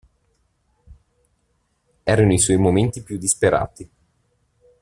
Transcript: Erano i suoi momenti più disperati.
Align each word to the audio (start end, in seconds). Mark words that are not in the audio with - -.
Erano 2.01 2.33
i 2.33 2.39
suoi 2.39 2.57
momenti 2.57 3.03
più 3.03 3.19
disperati. 3.19 3.89